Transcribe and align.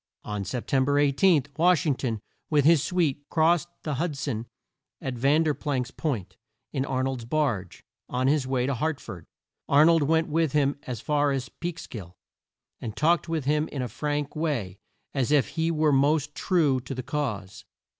On 0.23 0.43
Sep 0.43 0.65
tem 0.65 0.83
ber 0.83 0.97
18, 0.97 1.43
Wash 1.57 1.85
ing 1.85 1.93
ton 1.93 2.21
with 2.49 2.65
his 2.65 2.81
suite 2.81 3.23
crossed 3.29 3.67
the 3.83 3.93
Hud 4.01 4.17
son 4.17 4.47
at 4.99 5.13
Ver 5.13 5.43
planck's 5.53 5.91
Point, 5.91 6.37
in 6.73 6.85
Ar 6.85 7.03
nold's 7.03 7.23
barge, 7.23 7.83
on 8.09 8.25
his 8.25 8.47
way 8.47 8.65
to 8.65 8.73
Hart 8.73 8.99
ford. 8.99 9.27
Ar 9.69 9.85
nold 9.85 10.01
went 10.01 10.27
with 10.27 10.53
him 10.53 10.79
as 10.87 11.01
far 11.01 11.29
as 11.29 11.49
Peeks 11.49 11.85
kill, 11.85 12.17
and 12.79 12.95
talked 12.97 13.29
with 13.29 13.45
him 13.45 13.67
in 13.67 13.83
a 13.83 13.87
frank 13.87 14.35
way, 14.35 14.79
and 15.13 15.21
as 15.21 15.31
if 15.31 15.49
he 15.49 15.69
were 15.69 15.91
most 15.93 16.33
true 16.33 16.79
to 16.79 16.95
the 16.95 17.03
cause. 17.03 17.63